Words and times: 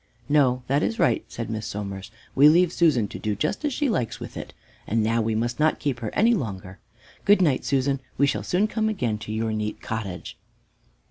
"No, 0.27 0.63
that 0.65 0.81
is 0.81 0.97
right," 0.97 1.23
said 1.27 1.47
Miss 1.47 1.67
Somers; 1.67 2.09
"we 2.33 2.49
leave 2.49 2.73
Susan 2.73 3.07
to 3.09 3.19
do 3.19 3.35
just 3.35 3.63
as 3.63 3.71
she 3.71 3.87
likes 3.87 4.19
with 4.19 4.35
it, 4.35 4.51
and 4.87 5.03
now 5.03 5.21
we 5.21 5.35
must 5.35 5.59
not 5.59 5.77
keep 5.77 5.99
her 5.99 6.09
any 6.15 6.33
longer. 6.33 6.79
Good 7.23 7.39
night, 7.39 7.63
Susan, 7.63 7.99
we 8.17 8.25
shall 8.25 8.41
soon 8.41 8.65
come 8.67 8.89
again 8.89 9.19
to 9.19 9.31
your 9.31 9.53
neat 9.53 9.79
cottage." 9.79 10.39